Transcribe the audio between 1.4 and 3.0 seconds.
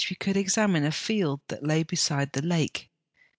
that lay beside the lake.